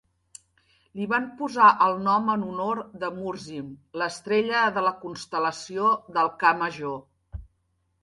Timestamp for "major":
6.67-7.03